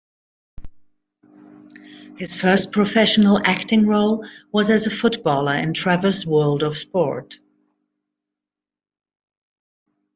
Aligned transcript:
His 2.17 2.35
first 2.35 2.71
professional 2.71 3.39
acting 3.45 3.85
role 3.85 4.25
was 4.51 4.71
as 4.71 4.87
a 4.87 4.89
footballer 4.89 5.53
in 5.53 5.75
"Trevor's 5.75 6.25
World 6.25 6.63
of 6.63 6.75
Sport". 6.75 7.37